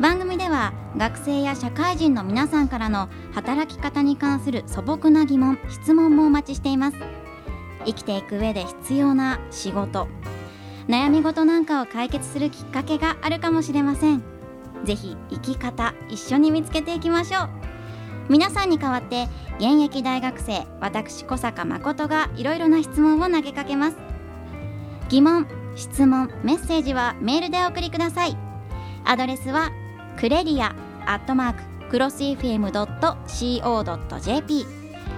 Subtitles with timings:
[0.00, 6.96] 番組では学生や社会人の皆さんからの働き方に関する素朴な疑問質問もお待ちしています。
[7.84, 10.08] 生きていく上で必要な仕事
[10.88, 14.22] 悩み事なんかを解決するきっかけがあるかもしれません。
[14.84, 17.48] ぜひ生き方一緒に見つけていきましょう。
[18.30, 23.98] 皆さんに代わって現役大学生私小坂誠がいろいろな質問を投げかけます。
[25.10, 25.46] 疑問
[25.76, 28.36] 質問メッセージはメールでお送りください。
[29.04, 29.70] アドレスは
[30.20, 32.66] クレリアアットマーククロス FM.co.jp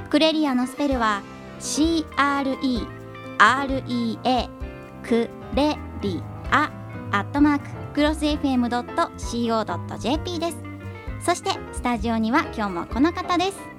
[0.09, 1.23] クレリアのスペルは
[1.59, 2.87] CREREA
[5.03, 6.71] クレリア
[7.11, 8.79] アットマーククロス FM.co.jp
[10.39, 10.59] です。
[11.27, 13.72] そしてスタジオには今日もこの方です。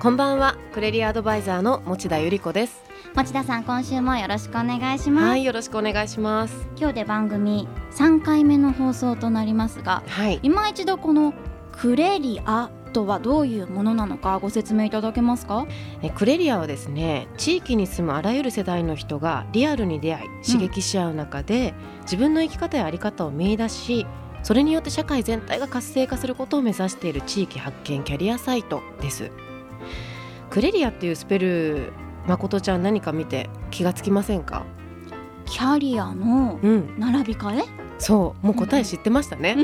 [0.00, 2.82] こんばんは、クレリアアドバイザーの持田由里子です。
[3.14, 6.68] 持田さん今週もよろしくお願いします、はい、よろしくお願いします。
[6.76, 11.32] 今日で番組3回目の放送となりますがはい、今一度この
[11.72, 15.66] クレリアとはどういうものなのかご説明いただけますか？
[16.02, 21.72] えクレリアはですね、地域に住むあらゆる世代の人がリアルに出会い、刺激し合う中で、
[22.02, 24.06] 自分の生き方やあり方を見出し、
[24.42, 29.30] それによって社会全体が活性化することを目指している地域発見キャリアサイトです。
[30.54, 31.92] クレリアっていうスペル、
[32.28, 34.64] 誠ちゃん何か見て気がつきませんか？
[35.46, 37.64] キャリアのうん、並び替え？
[37.98, 39.56] そう、もう答え知ってましたね。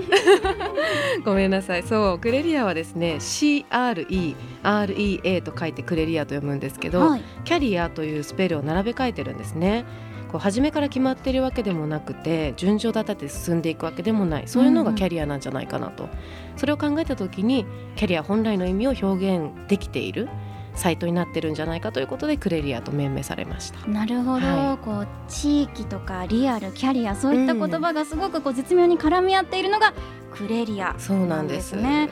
[1.25, 1.85] ごめんなさい。
[1.85, 7.23] そう、クレリアはですね、C R E R E A と書いてクレリアと読むんですけど、はい。
[7.45, 9.85] キャリアというスペルを並べ替えてるんですね。
[10.33, 14.49] こう初めから決まっているわけでもなくて順序立てて進んでいくわけでもない。
[14.49, 16.09] そういうのがキャリアなんじゃないかなと、
[16.57, 17.65] それを考えた時に
[17.95, 20.29] キャリア本来の意味を表現できている
[20.75, 23.87] サイトになってるんじゃないかということでクレリアと命名されました。
[23.87, 29.93] なるほど、はこう地域とかリアルキャリアそういった言葉がすごくこう絶妙に絡み合っているのが
[30.33, 31.77] クレリアそうなんです。
[31.77, 32.09] ね。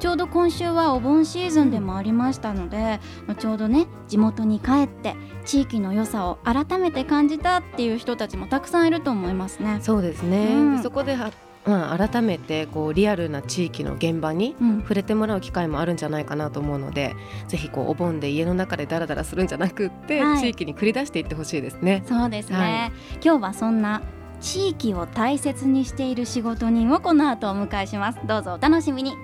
[0.00, 2.98] ちょうど今週はお盆シーズンでもありましたので、
[3.38, 9.78] ちょうどね地元に帰って地域の良さを改めて感じたっていう人たちもたくさんいると思いますね。
[9.80, 10.76] そうですね、うん。
[10.78, 11.30] でそこでは、
[11.68, 17.14] まあ、改めてこうリアルな地域の現場にうん、触れてもらう機会もあるんじゃないかなと思うので
[17.46, 20.40] ぜひこうお盆で家の中でダラダラするんじゃなくって、はい。
[20.40, 22.02] 地域に繰り出していってほしいですね。
[22.08, 22.90] そうですね、は
[23.22, 24.00] 今日はそんな
[24.40, 28.18] 地域を大切にしている仕事人をこの後お迎えします。
[28.26, 29.14] どうぞお楽しみに。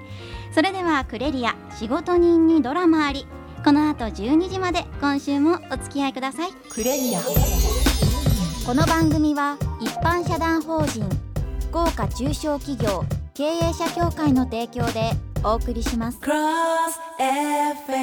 [0.53, 3.27] それではクレリア仕事人にドラマあり。
[3.65, 6.53] この後12時まで今週もお付き合いください。
[6.69, 7.21] クレリア。
[8.67, 11.24] この番組は一般社団法人
[11.75, 13.05] 福岡中小企業
[13.35, 15.11] 経営者協会の提供で
[15.43, 16.19] お送りします。
[16.19, 16.31] Cross
[17.19, 17.95] FM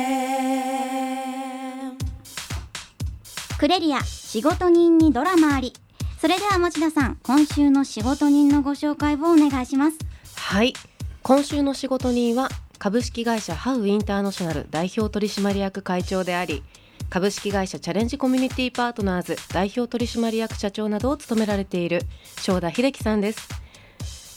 [3.58, 5.72] クレリア仕事人にドラマあり。
[6.20, 9.98] それでは持田さん今週の仕事人のご紹介をお願いします。
[10.36, 10.74] はい。
[11.24, 16.62] 今週の仕事人は株式会社ハウインターナショナル代表取締役会長であり
[17.12, 22.04] 株式会社チャレンジコミュニティパートナーズ代表取締役社長などを務められている
[22.40, 23.50] 正田秀樹さんです。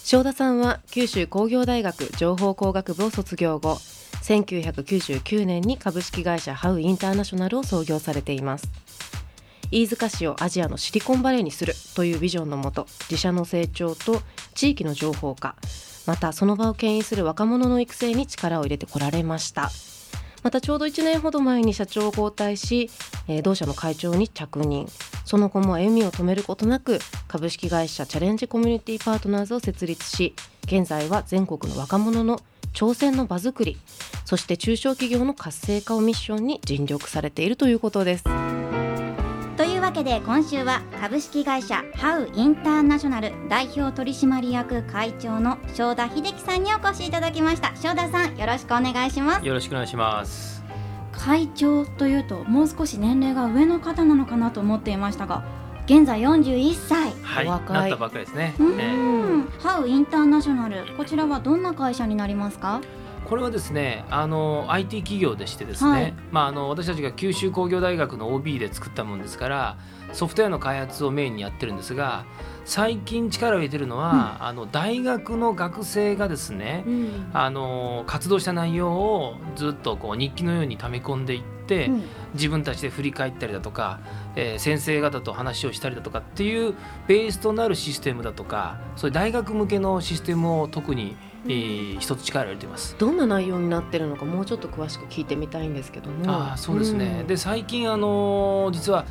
[0.03, 3.77] 正田さんは九州工業大学情報工学部を卒業後
[4.25, 8.69] 1999年に株式会社ハウインターナショナルを創業されています。
[9.71, 14.21] 飯塚市をアジアのシリコンバレーにするというビジョンのもと自社の成長と
[14.55, 15.55] 地域の情報化
[16.07, 19.71] またその場を牽引する若者の育成に力を入れてこられました。
[20.45, 22.91] またちょうど1年ほど前に社長を交代し、
[23.27, 24.87] えー同社の会長に着任。
[25.25, 30.35] その後も歩みを止めることなく株式会社チャレンジコミュニティパートナーズを設立し
[30.65, 32.41] 現在は全国の若者の
[32.75, 33.79] 挑戦の場づくり
[34.25, 38.25] そして中小企業の活性化をミッションに尽力されているということです。
[39.95, 47.73] けで今週は株式会社ハウインターナショナル代表取締役会長の正田秀樹さんにお越しいただきました。
[47.77, 49.47] 正田さんよろしくお願いします。
[49.47, 50.65] よろしくお願いします。
[51.13, 55.45] 会長というともう少し年齢が上の方なのかなと思っていましたが
[55.87, 57.13] 現在41歳。
[57.23, 57.77] はい、お若い。
[57.83, 58.55] なったばっかりですね。
[58.59, 62.81] うえんハウインターナショナルこちらはどんな会社になりますか？
[63.25, 66.15] これはですねあの IT 企業でしてですね、はい。
[66.31, 69.77] まあ、あの私たちが九州工業大学の OB で作ったものですから
[70.13, 72.25] ソフトウェアの開発をメインにやってるんですが
[72.65, 77.31] 最近力を入れてるのは、あの大学の学生がですね、うん。
[77.35, 82.03] あの活動した内容をずっとこう日記のように溜め込んでいって、うん。
[82.33, 84.01] 自分たちで振り返ったりだとか、
[84.35, 86.75] えー先生方と話をしたりだとかっていう
[87.07, 92.97] ベースとなるシステムだとかそういう大学向けのシステムを特に、えー一つ力を入れています。
[92.99, 96.25] どんな内容になってるのかもうちょっと詳しく聞いてみたいんですけども。
[96.27, 97.27] あーそうですね、ん。
[97.27, 99.05] で最近、あのー実は、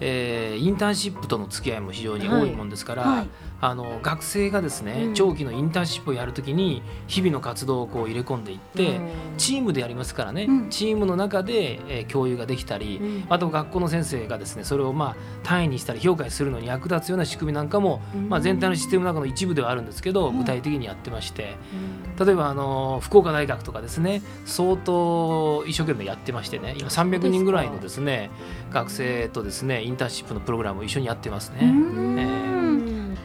[0.00, 3.28] えーインターンシップとの付き合いも非常に多いもんですから、はい
[3.60, 5.14] あの学生がですね、うん。
[5.14, 9.10] 長期のインターンシップをやるときに日々の活動をこう入れ込んでいって、うん。
[9.36, 10.70] チームでやりますからね、うん。
[10.70, 13.24] チームの中で、えー共有ができたり、うん。
[13.28, 20.38] あと学校の先生がですねそれをまあ単位にしたり評価するのに役立つような仕組みなんかも、まあ、全体のシステムの中の一部ではあるんですけど、うん。
[20.38, 21.56] 具体的にやってまして。
[21.74, 22.26] うん。
[22.26, 28.30] 例えばあの福岡大学とかですね相当一生懸命やってましてね今300人ぐらいのですね
[28.70, 31.70] 学生とですねインターンシップのプログラムを一緒にやってますうね。
[31.70, 32.18] ん。
[32.18, 32.39] え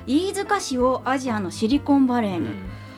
[0.07, 2.55] 飯塚市をアジアのシリコンバレーに、うん。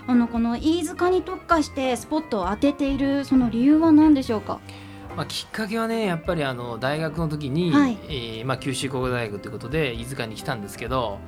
[0.10, 4.60] あのこの飯塚に特化してスポットを当てているその理由は何でしょうか？
[5.18, 7.98] まあ、きっかけはねやっぱりあの大学の時に、はい。
[8.04, 11.20] えーまあ、九州工業大学ということで飯塚に来たんですけど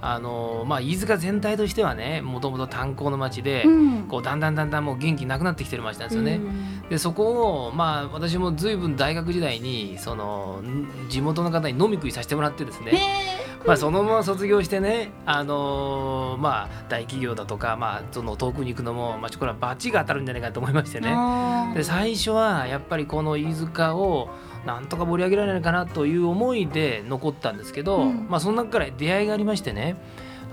[0.00, 4.02] あの、まあ、飯塚全体としてはねもともと炭鉱の町で、うん。
[4.08, 6.36] こうだんだんだんだんもう元気なくなってきてる町なんですよね。
[6.36, 6.88] うん。
[6.88, 21.74] でそこを、まあ、私も随分大学時代にそのん地元の方に飲み食いさせてもらってですね、へ まあ、そのまま卒業してね、あのーまあ、大企業だとか、まあ、その遠くに行くのも、まあ、これはバチが当たるんじゃないかと思いましてーね。
[21.74, 24.28] で最初はやっぱりこの飯塚を
[24.66, 29.96] なんとか盛り上げられないかなという思いで残ったんですけど、うんまあ、その中から出会いがありましてね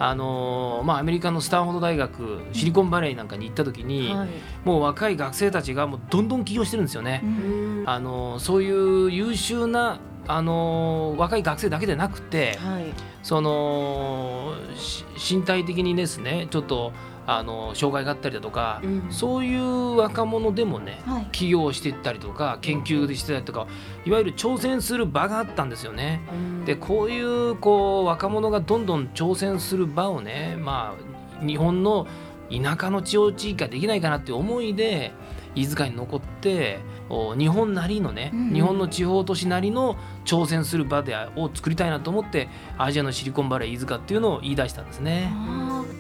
[0.02, 4.30] あのーまあ、アメリカのスタンフォード大学シリコンバレーなんかに行った時に、はい
[4.64, 7.28] もう若い学生たちがもうどんどん起業してるんですよねう。
[7.28, 12.86] んあのーそういう優秀なあのー若い学生だけでなくてはい。
[13.24, 15.04] そのし
[15.36, 16.94] 身体的にですねちょっと
[17.28, 19.08] あの障害があったりだとか、うん。
[19.12, 21.26] そういう若者でもねはい。
[21.32, 23.68] 起業していったりとか研究でしてたりとか
[24.06, 26.22] いわゆる挑戦する場があったんですよね。
[26.32, 26.66] うん。
[26.66, 30.96] でこういうこう若者がどんどん挑戦する場をねま
[31.42, 32.08] あ日本の
[32.52, 35.12] 田舎の地方地域ができないかなっていう思いで
[35.56, 36.80] 飯塚に残って
[37.10, 45.32] お日本なりのね、うん日本の地方都市なりの挑戦する場でを作りたいなと思ってアジアのシリコンバレー飯塚っていうのを言い出したんですね。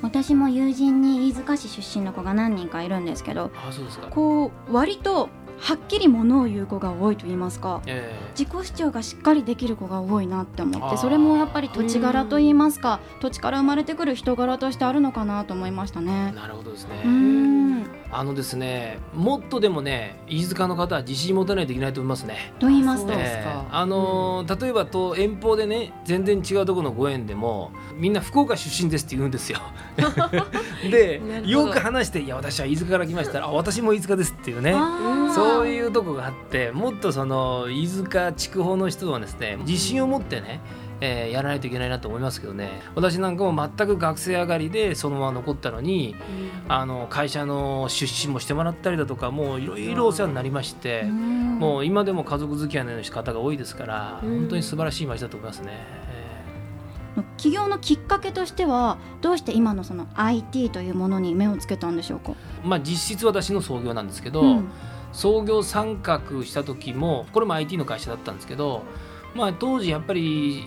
[0.01, 4.07] 私も友人に飯塚市出身の子が何人かいるんですけどあそうですか。
[4.07, 5.29] こう割と
[5.59, 16.31] はっきりものを言う子が多いと言いますかえ自己主張がしっかりできる子が多いなって思ってそれもやっぱり土地柄と言いますか土地から生まれてくる人柄としてあるのかなと思いましたえね。
[16.31, 17.01] なるほどですね。
[18.09, 22.53] うーんあのですねもっとでもね飯塚の方は自信持たないといけないと思いますね。
[22.59, 29.59] と言いますとええあのー例えばと遠方でね全然違うところのご縁でもみんな福岡出身ですって言うんですよ。
[30.89, 34.75] でよく話して「いや私は飯塚から来ました」あ私も飯塚です」っていうね。
[35.33, 40.59] そういうとこがあってもっとその飯塚筑豊の人はですね自信を持ってね
[41.01, 42.81] えーやらないといけないなと思いますけどね。
[42.95, 46.15] 私なんかも全く学生上がりでそのまま残ったのに
[46.67, 51.59] あの会社の出資もしてもらったりだとかもういろいろお世話になりまして、うん。
[51.59, 54.39] もう今でも家族付き合いの方が多いですから、うん。
[54.39, 55.99] 本当に素晴らしい街だと思いますね。
[57.37, 62.31] 起業のきっかけとしてはどうして今のその IT というものに目をつけたんでしょうか？
[62.31, 64.69] えーまあ実質私の創業なんですけど、うん。
[65.11, 68.83] 創業参画した時もこれも IT の会社だったんですけど、
[69.35, 70.63] まあ、当時やっぱり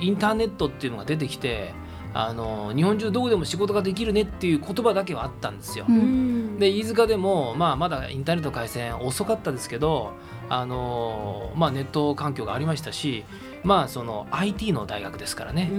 [0.00, 1.74] インターネットっていうのが出てきて
[2.18, 5.84] あの日本中どこでも仕事ができるねっていう言葉だけはあったんですよ。
[5.86, 6.58] うん。
[6.58, 10.12] で飯塚でも、まあ、まだインターネット回線遅かったですけど、
[10.48, 13.24] あのまあ、ネット環境がありましたし、
[13.64, 15.70] まあ、その IT の大学ですからね、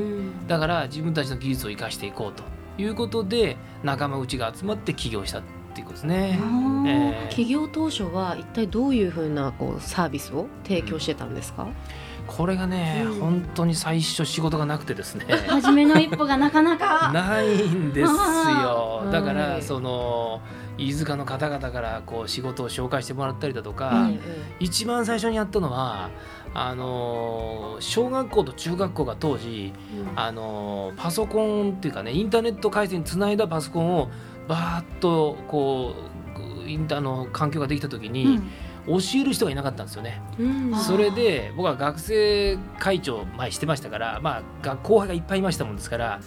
[0.48, 2.44] だから自分たちの技術を生かしていこうと
[2.79, 5.41] いうことで仲間内が集まって起業したっ
[5.74, 6.39] ていうことですね。
[6.88, 11.67] えー起業当初は一体どういうふうなこうサービスを提供してたんですか、
[12.28, 13.20] これがね、うん。
[13.20, 15.26] 本当に最初仕事がなくてですね。
[15.48, 17.12] 初めの一歩がなかなか。
[17.14, 19.04] ないんですよ。
[19.12, 20.42] だから、はいその
[20.78, 24.20] 飯塚の方々からこう仕事を紹介してもらったりだとか、はい
[24.60, 26.12] 一番最初にやったのは
[26.54, 29.74] あのー小学校と中学校が当時
[30.16, 34.10] あのーパソコンっていうかねインターネット回線につないだパソコンを
[34.48, 35.96] バーッとこ
[36.66, 38.44] うインターの環境ができた時うにん
[38.88, 40.22] 教える人がいなかったんですよね。
[40.39, 40.75] うん。
[40.75, 46.22] それで僕は学生会長前してましたから、まあ、学後輩がいっぱいいましたもんですから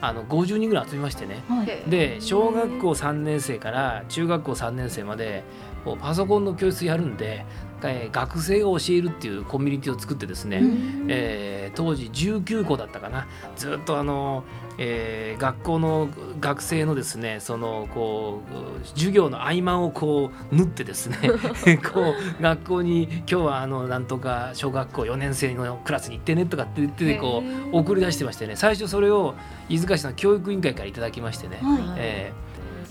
[0.00, 1.42] あの50人ぐらい集めましてね。
[1.48, 1.90] はい。
[1.90, 5.44] で小学校3年生から中学校3年生まで
[5.84, 7.44] こうパソコンの教室やるんで、
[7.84, 11.06] えー学生が教えるっていうコミュニティを作ってですね、うん。
[11.08, 13.26] えー当時19校だったかな。
[13.56, 14.44] ずっとあの、
[14.78, 16.08] えー学校の
[16.40, 18.42] 学生のですねそのこ
[18.82, 21.18] う授業の合間をこう縫ってですね
[21.92, 28.56] こう学校に今日はあのなんとか小学校4年生のクラスに行ってねとかって言ってこう送り出してましてね。
[28.56, 29.34] 最初それを
[29.68, 31.82] 飯塚市の教育委員会からいただきましてね、はい。
[31.96, 32.32] え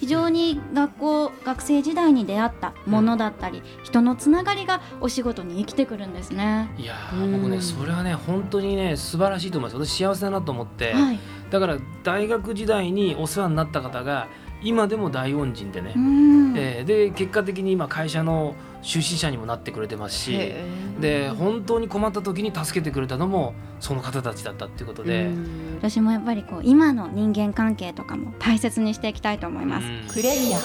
[0.03, 6.69] 非常に学校学生時代に出会ったものだったり、人のつながりがお仕事に生きてくるんですね。
[6.77, 11.19] ーいやうんー僕ねそれはね本当にね素晴らしいと思います私幸せだなと思って、はい。
[11.49, 14.27] だから大学時代にお世話になった方が
[14.63, 16.57] 今でも大恩人でね、うん。
[16.57, 20.53] えーで結果的に今会社の出資者にもなってくれてますし
[20.99, 25.77] で本当に困った時に助けてくれたのもその方たちだったっていうことで、うん。
[25.77, 29.87] 私もやっぱりこう今の人間関係とかも大切にしていきたいと思います。
[29.87, 30.07] うん。
[30.07, 30.59] クレリア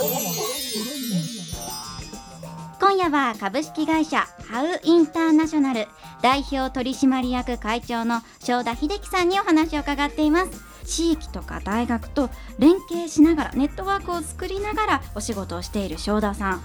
[2.80, 5.88] 今夜は株式会社ハウインターナショナル
[6.22, 16.62] 代表取締役会長の正田秀樹さんにお話を伺っています地域とか大学と連携しながらネットワークを作りながらお仕事をしている正田さん。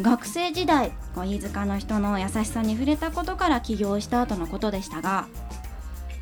[0.00, 5.26] 学生時代飯塚の人の優しさに触れたことから起業した後のことでしたが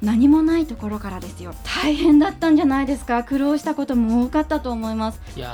[0.00, 1.54] 何もないところからですよ。
[1.82, 3.24] 大変だったんじゃないですか。
[3.24, 5.20] 苦労したことも多かったと思います。
[5.36, 5.50] いや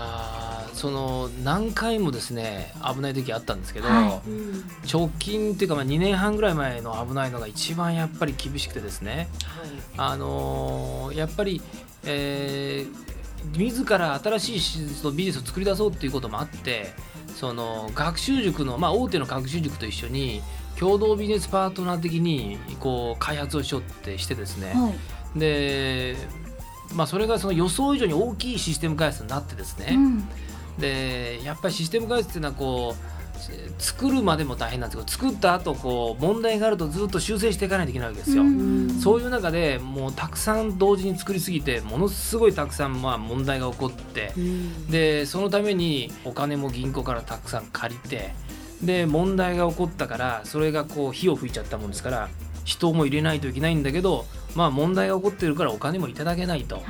[0.74, 9.28] その何回もですね危ない時あったんですけど、はうん直近っていうかまあ2年半ぐらい前の危ないのが一番やっぱり厳しくてですね
[9.96, 11.62] あのーやっぱり、
[12.04, 13.14] えー
[13.52, 16.94] 自ら新しいビジネスを作り出そうっていうこともあって
[17.36, 20.40] その学習塾の、まあ、大手の学習塾と一緒に
[20.78, 24.92] 共同ビジネスパートナー的にこう開発をしようってしてですね、は
[25.36, 26.16] い、で、
[26.94, 30.28] まあ、それがその予想以上に大きいシステム開発になってですね、うん
[30.78, 33.14] でやっぱりシステム開発っていうのはこう
[33.78, 38.42] 作るまでも大変なんですけど作った後こう問題があるとずっと修正していかないといけないわけですよ。
[38.42, 48.34] うんそういう中でもうたくさん同時に作りすぎてものすごいたくさんまあ問題が起こってうんでそのためにお金も銀行からたくさん借りて
[48.82, 52.28] で問題が起こったからそれがこう火を吹いちゃったもんですから
[52.64, 56.76] 人も入れないといけないんだけどまあ問題が起こってるからお金もいただけないと。
[56.76, 56.84] はい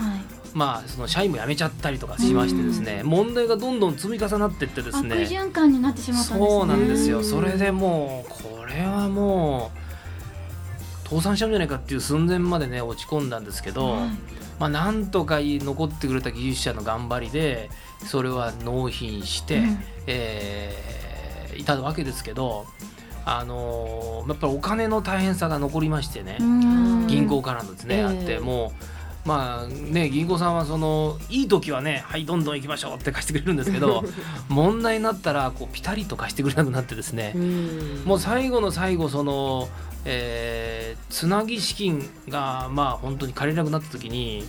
[0.54, 6.50] まあその社員も辞めちゃったりとかしましてですね問題がどんどん積み重なってってです悪ね循環になってしまったんですね。
[6.58, 7.18] そうなんですよ。
[7.18, 14.10] うんそれでもうこれはもう倒産しちゃうんじゃないかっていう寸前までね落ち込んだんですけど、はい。
[14.58, 17.68] まあなんとか残ってくれた技術者の頑張りで
[18.06, 19.78] それは納品して、うん。
[20.06, 22.66] えーいたわけですけど
[23.24, 27.06] あのーやっぱりお金の大変さが残りましてね、うん。
[27.06, 28.04] 銀行からのですね、ええ。
[28.04, 28.93] あってもう
[29.24, 34.04] まあね銀行さんはそのいい時はねはいどんどん行きましょうって貸してくれるんですけど
[34.48, 38.02] 問題になったらこうピタリと貸してくれなくなってですね、うん。
[38.04, 39.68] もう最後の最後その、
[40.04, 44.44] えーつなぎ資金がまあ本当に借りれなくなった時に、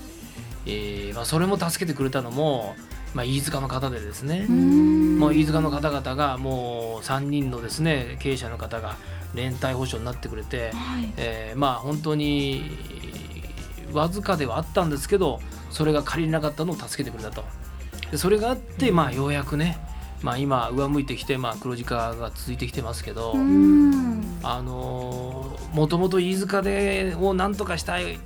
[0.65, 2.75] えーまあ、それも助けてくれたのも、
[3.13, 5.19] まあ、飯塚の方でですね、うん。
[5.19, 8.95] もう飯塚の方々がもう3人のですね経営者の方が
[9.35, 11.13] 連帯保証になってくれて、はい。
[11.17, 12.63] えーまあ本当に
[13.95, 15.39] わずかではあったんですけど
[15.71, 17.43] それが借りれなかったのを助けてくれたと。
[18.11, 19.77] でそれがあって、まあようやくね、
[20.21, 24.21] まあ、今上向いてきて、まあ、黒字化が続いてきてますけど、うん。
[24.43, 28.17] あのーもともと飯塚でをなんとかしたい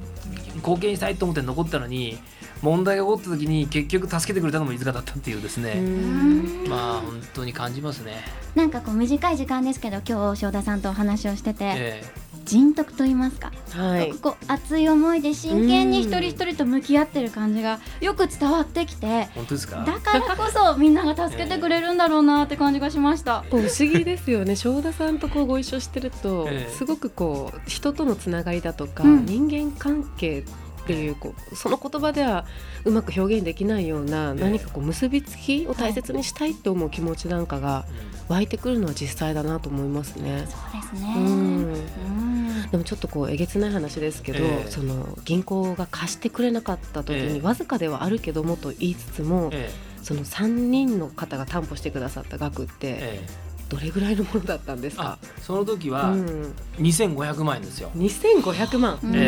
[0.58, 2.20] 貢献したいと思って残ったのに
[2.62, 6.68] 問題が起こった時に結局助けてくれたのも飯塚だったっていうですね、うん。
[6.70, 8.24] まあ本当に感じますね。
[8.54, 12.04] なんかこう短い時間ですけど今日正田さんとお話をしてて、え
[12.50, 14.12] 人徳と言いますか、はい。
[14.14, 19.06] こう熱い思いで真剣に一人一人と向き合ってる感じがよく伝わってきて。
[19.06, 19.84] え本当ですか？
[19.86, 23.44] だからこそみんなが助けてくれるんだろうなって感じがしました。
[23.52, 24.56] こう不思議ですよね。
[24.56, 26.74] 正田さんとこうご一緒してると、ええ。
[26.74, 29.26] すごくこう人とのつながりだとか、うん。
[29.28, 30.44] 人間関係
[30.90, 32.46] っていうこうその言葉では
[32.84, 34.42] うまく表現できないような、ええ。
[34.42, 37.86] 何かこう結びつきを大切にしたいと思う気持ちなんかが
[38.28, 40.48] 湧いてくるのは実際だなと思いますね。
[40.48, 42.70] そうですね。
[42.72, 44.72] でもちょっとこうえげつない話ですけど、ええ。
[44.72, 47.42] その銀行が貸してくれなかった時に、ええ。
[47.42, 49.70] わずかではあるけどもと言いつつも、え
[50.02, 53.50] その3人の方が担保してくださった額ってええ。
[53.70, 57.92] どれぐらいのものだったんですあか、その時はうん、2500万円ですよ。
[57.96, 59.24] 2500万、うんええ。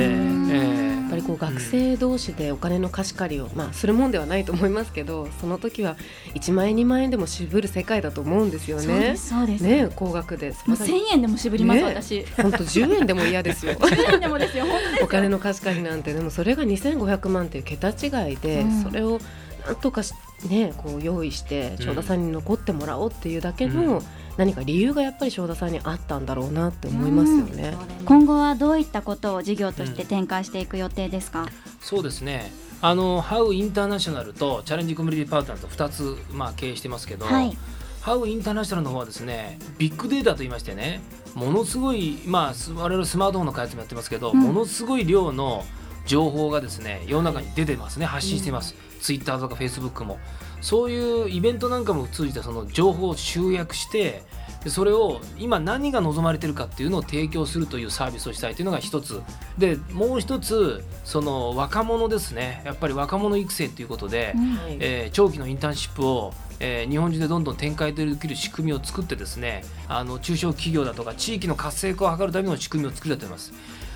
[0.49, 1.00] ええ。
[1.00, 1.00] ぱりこう
[1.41, 5.97] 学生同士でお金の貸し借りを、まあ、するもんではないと思いますけどその時は
[6.35, 9.17] 1万円2万円でも渋る世界だと思うんですよそうでね。
[9.17, 10.49] すそうです、ね高額で。
[10.67, 12.25] もう1000円でも渋ります、ね私。
[12.39, 13.73] 本当10円でも嫌ですよ。
[13.81, 15.05] 10円でもですよ本当ですよ。
[15.05, 18.83] お金の貸し借りなんてでもそれが2500万っていう桁違いで、うん。
[18.83, 19.19] それを
[19.65, 20.13] なんとかし
[20.47, 21.85] ねこう用意してうん。
[21.85, 24.03] 正田さんに残ってもらおうっていうだけうのん
[24.37, 27.75] 何か理由がやっぱり正田さんにあったんだろうなって思いますよね。
[28.05, 31.47] 今後はどういったことを事業として展開していく予定ですか、
[31.81, 32.51] そうですね。
[32.81, 37.55] あのハウインターナショナルとチャレンジコミュニティパートナーと2つ、まあ、経営してますけど、はい。
[38.01, 41.01] ハウインターナショナルの方はですねビッグデータと言いましてね
[41.35, 44.39] ものすごい、まあ、す我々スマートフォンの開発もやってますけど、うん。
[44.39, 45.63] ものすごい量の
[46.05, 48.05] 情報がですね世の中に出てますね。
[48.05, 50.19] 発信しています、ツイッターとかフェイスブックも。
[50.61, 54.21] そういうイベントなんかも通じてその情報を集約して
[54.63, 59.21] でそれを今何が望まれてるかっていうのを提供するというサービスをしたいというのが一つ。
[59.57, 62.61] でもう一つその若者ですね。
[62.63, 64.55] やっぱり若者育成ということで、うん。
[64.55, 73.51] はいえー長期のインターンシップを、えー日本中でどんどん展開できる仕組みを作ってですねあの中小企業だとか地域の活性化を図るための仕組みを作り出しています。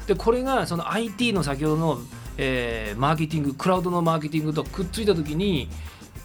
[0.08, 2.00] でこれがその IT の先ほどの、
[2.38, 5.70] えーマーケティングクラウドのマーケティングとくっついた時に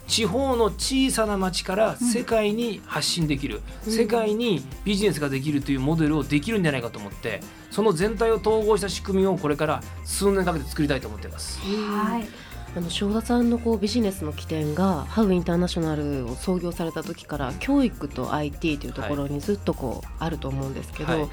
[0.07, 3.93] 地方の小さな町から世界に発信できる、うん。
[3.93, 11.59] 世界にビジネスができるというモデルをできるんじゃないかと思ってその全体を統合した仕組みをこれから数年かけて作りたいと思っています。
[11.61, 12.27] はい。
[12.75, 21.29] あの正田さんのこうビジネスの起点がハウインターナショナルを創業された時から教育と IT というところにずっとこうあると思うんですけど、はい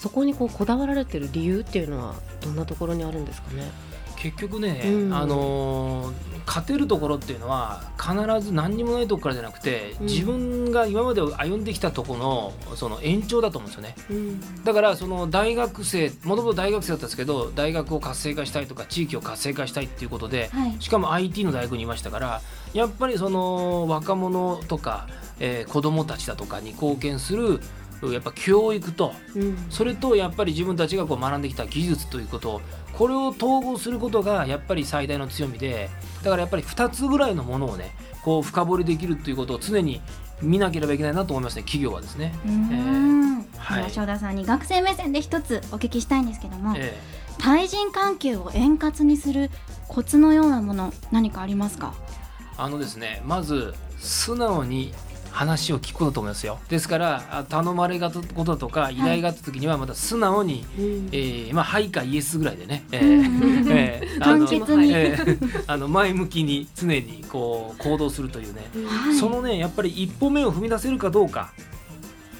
[0.00, 3.70] そこにこうこだわられてる理由っていうのはどんなところにあるんですかね？
[4.16, 5.14] 結局ね、うん。
[5.14, 8.12] あのー勝てるところっていうのは必
[8.44, 10.06] ず何にもないところからじゃなくて、うん。
[10.06, 13.94] 自分が今まで歩んできたところのその延長だと思うんですよね。
[14.10, 14.64] うん。
[14.64, 20.76] だからその大学生もともと大学生だったんですけど大学を活性化したいとか地域を活性化したいっていうことで、はい。
[20.80, 22.40] しかも IT の大学にいましたから
[22.74, 25.06] やっぱりその若者とか、
[25.38, 27.60] えー子どもたちだとかに貢献する
[28.04, 29.12] やっぱ教育と。
[29.34, 29.66] うん。
[29.70, 32.60] それとやっぱり自分たちがこう学んできた技術ということ。
[32.92, 35.90] これを統合することがやっぱり最大の強みで。
[36.22, 40.00] だからやっぱり2つぐらいのものをねこう深掘りできるということを常に
[40.42, 42.34] 見なければいけないなと思いますね企業はですね。
[42.44, 43.76] うーんはい。
[43.78, 46.98] では正田さんに学生目線で一つお聞きしたいんですけども、え
[47.38, 49.50] 対人関係を円滑にする
[49.88, 51.94] コツのようなもの何かありますか？
[51.96, 54.92] えあのですねまず素直に
[55.30, 56.58] 話を聞くこと思いますよ。
[56.68, 61.08] ですからあ頼まれがたこととか依頼があった時にはまた素直に、うん。
[61.12, 63.42] えーまあ、はいかイエスぐらいでね、えうんうん。
[63.42, 64.92] うんええあの簡潔に。
[64.92, 69.14] ええあの前向きに常にこう行動するというね、はい。
[69.16, 71.52] そのねやっぱり一歩目を踏み出せるかどうか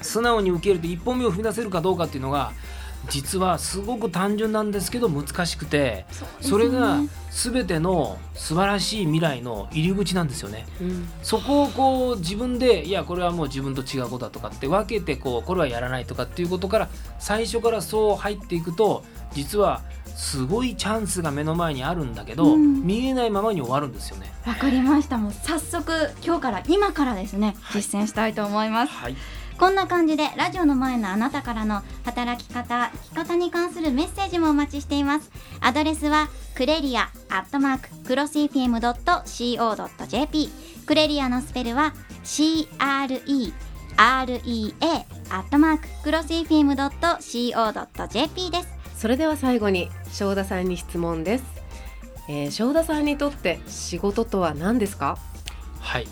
[0.01, 2.51] 素直に受け入れて一歩目を踏み出せるかどうかっていうのが
[3.09, 6.05] 実はすごく単純なんですけど難しくて
[6.39, 6.99] それが
[7.31, 10.65] 全ての素晴らしい未来の入り口なんですよね。
[10.81, 11.09] うん。
[11.23, 19.81] そこをこう自分でいやこれはもう自分と違うことだとかって分けてこうこれはやらないとかっていうことから最初からそう入っていくと実は
[20.15, 22.85] すごいチャンスが目の前にあるんだけど、うん。
[22.85, 24.31] 見えないままに終わるんですよね。
[24.45, 25.17] わかりました。
[25.17, 25.91] もう早速
[26.23, 27.81] 今日から今からですねはい。
[27.81, 29.15] 実践したいと思います、はい、
[29.61, 35.29] こんな感じでラジオの前のあなたからの働き方生き方に関するメッセージもお待ちしています。
[35.59, 38.89] アドレスはクレリアアットマーククロス FM.co.jp
[40.87, 41.93] クレリアのスペルは
[42.23, 43.53] CREREA
[43.99, 46.89] アットマーククロス FM.co.jp
[48.49, 48.67] です。
[48.97, 51.43] それでは最後に正田さんに質問です、
[52.27, 55.19] えー、正田さんにとって仕事とは何ですか？
[55.79, 56.07] はい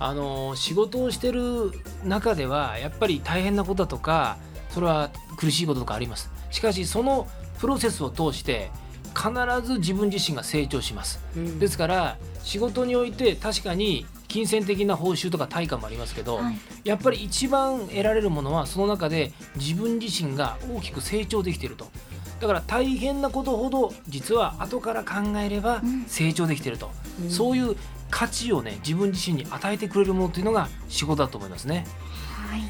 [0.00, 1.70] あのー仕事をしてる
[2.04, 4.38] 中ではやっぱり大変なことだとか
[4.70, 6.30] それは苦しいこととかあります。
[6.50, 7.28] しかしその
[7.60, 8.70] プロセスを通して
[9.14, 9.30] 必
[9.66, 11.20] ず自分自身が成長します。
[11.58, 16.56] ですから仕事において確かに金銭的な報酬とか対価もありますけど、はい。
[16.84, 21.88] やっぱり一番得られるものはその中で自分自身が大きく成長できていると。
[22.40, 26.04] だから大変なことほど実は後から考えればうん。
[26.06, 26.90] 成長できていると、
[27.22, 27.30] うん。
[27.30, 27.76] そういう
[28.10, 31.86] 価値をね自分自身に与えてくれるものというのが仕事だと思いますね。
[32.48, 32.60] はい。
[32.60, 32.66] や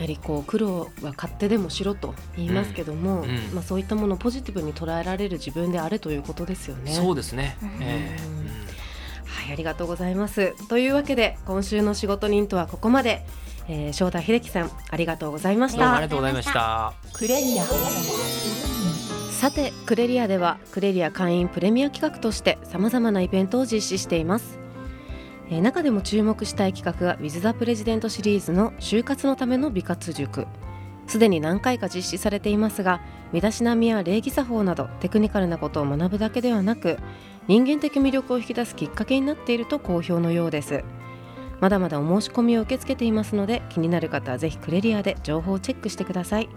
[0.00, 3.36] はりこう苦労は勝手でもしろと言いますけども、うんうん。
[3.54, 6.92] まあ、そういったものをポジティブに捉えられる自分であれということですよね。
[6.92, 7.68] そうですね、うん。
[7.80, 8.22] ええ。
[8.24, 8.46] うん。
[9.24, 10.54] はい、ありがとうございます。
[10.68, 13.24] というわけで今週の仕事人とはここまで、
[13.68, 16.00] えー、正田秀樹さんありがとうございましうんどうもあた。
[16.00, 16.92] りがとうございました。
[17.12, 17.64] クレリア。
[19.42, 24.58] さてクレリアではクレリア会員プレミア企画としてさまざまなイベントを実施しています、
[25.50, 30.46] えー中でも注目したい企画が With the President シリーズの就活のための美活塾。
[31.06, 33.02] すでに何回か実施されていますが
[33.32, 36.96] 身だしなみや礼儀作法などテクニカルなことを学ぶだけではなく
[37.48, 40.84] 人間的魅力を引き出すきっかけになっていると好評のようです。
[41.60, 46.48] まだまだお申し込みを受け付けていますので気になる方はぜひクレリアで情報をチェックしてください。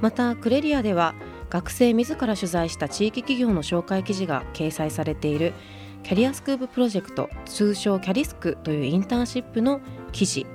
[0.00, 1.14] またクレリアでは
[1.50, 5.54] 学生自ら取材した地域企業の紹介記事が掲載されている
[6.02, 9.80] キャリアスクーププロジェクト通称キャリスクというインターンシップの
[10.12, 10.46] 記事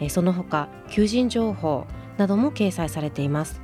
[0.00, 1.86] えーその他求人情報
[2.16, 3.60] なども掲載されています。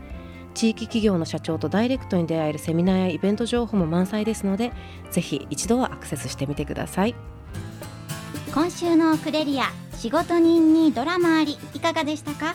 [0.55, 4.73] 地域企業の社長とダイレクトに出会えるセミナーやイベント情報も満載ですので
[5.11, 7.15] ぜひ一度はアクセスしてみてください。
[8.53, 12.55] 今週のクレリア仕事人にドラマありいかがでしたか？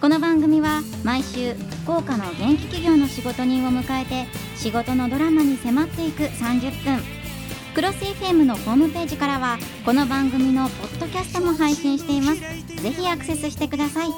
[0.00, 1.54] この番組は毎週
[1.84, 4.26] 福岡の元気企業の仕事人を迎えて
[4.56, 7.17] 仕事のドラマに迫っていく30分。
[7.78, 12.40] クロス FM のホームページからはこの番組のポッドキャストも配信しています。
[12.82, 14.08] ぜひアクセスしてください。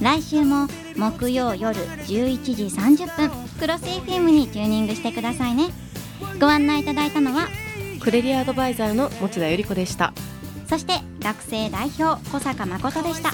[0.00, 5.70] 来週も木曜夜11時30分クロス FM にチューニングしてくださいね。
[6.40, 7.48] ご案内いただいたのは
[8.00, 10.12] クレリアアドバイザーの持田由里子でした。
[10.68, 13.32] そして学生代表小坂誠でした。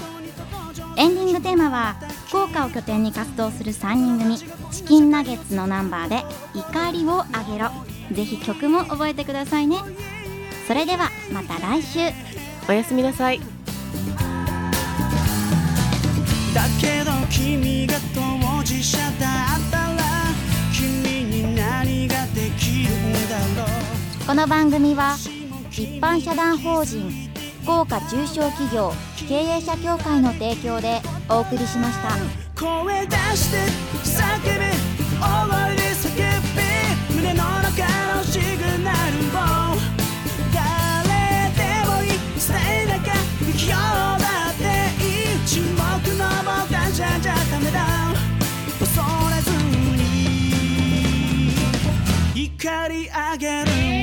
[0.97, 1.93] エンディングテーマは
[2.29, 4.39] 福岡を拠点に活動する3人組
[4.71, 6.25] チキンナゲッツのナンバーで
[6.57, 7.69] 「怒りをあげろ」
[8.13, 9.77] ぜひ曲も覚えてくださいね。
[10.67, 11.99] それではまた来週。
[12.69, 13.39] おやすみなさい。
[16.53, 19.11] だけど君が当事者だっ
[19.71, 19.97] たら
[20.73, 23.67] 君に何ができるんだろ
[24.23, 24.27] う。
[24.27, 25.15] この番組は
[25.71, 27.29] 一般社団法人
[27.63, 28.93] 福岡中小企業
[29.27, 32.17] 経営者協会の提供でお送りしました。
[32.61, 33.57] 声出して
[34.03, 34.71] 叫べ
[43.71, 44.63] 今日だって
[45.01, 45.81] いい沈黙
[46.17, 47.79] の傍観者じゃダメだ
[48.79, 49.01] 恐
[49.33, 49.49] れず
[49.95, 50.03] に
[52.35, 54.00] 怒り上げる